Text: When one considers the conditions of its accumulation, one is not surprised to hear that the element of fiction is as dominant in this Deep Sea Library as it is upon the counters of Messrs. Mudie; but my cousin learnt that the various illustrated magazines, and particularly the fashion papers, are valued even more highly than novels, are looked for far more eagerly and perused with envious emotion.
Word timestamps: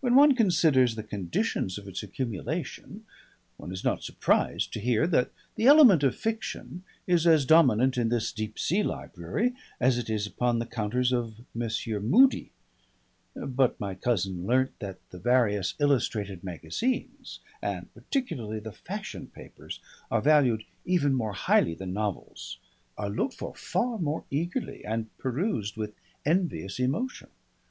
When 0.00 0.14
one 0.14 0.34
considers 0.34 0.94
the 0.94 1.02
conditions 1.02 1.76
of 1.76 1.86
its 1.86 2.02
accumulation, 2.02 3.04
one 3.58 3.72
is 3.72 3.84
not 3.84 4.02
surprised 4.02 4.72
to 4.72 4.80
hear 4.80 5.06
that 5.08 5.32
the 5.54 5.66
element 5.66 6.02
of 6.02 6.16
fiction 6.16 6.82
is 7.06 7.26
as 7.26 7.44
dominant 7.44 7.98
in 7.98 8.08
this 8.08 8.32
Deep 8.32 8.58
Sea 8.58 8.82
Library 8.82 9.52
as 9.78 9.98
it 9.98 10.08
is 10.08 10.26
upon 10.26 10.60
the 10.60 10.64
counters 10.64 11.12
of 11.12 11.34
Messrs. 11.54 12.02
Mudie; 12.02 12.52
but 13.36 13.78
my 13.78 13.94
cousin 13.94 14.46
learnt 14.46 14.78
that 14.78 14.96
the 15.10 15.18
various 15.18 15.74
illustrated 15.78 16.42
magazines, 16.42 17.40
and 17.60 17.92
particularly 17.92 18.60
the 18.60 18.72
fashion 18.72 19.26
papers, 19.26 19.78
are 20.10 20.22
valued 20.22 20.64
even 20.86 21.12
more 21.12 21.34
highly 21.34 21.74
than 21.74 21.92
novels, 21.92 22.56
are 22.96 23.10
looked 23.10 23.34
for 23.34 23.54
far 23.54 23.98
more 23.98 24.24
eagerly 24.30 24.86
and 24.86 25.14
perused 25.18 25.76
with 25.76 25.92
envious 26.24 26.78
emotion. 26.80 27.28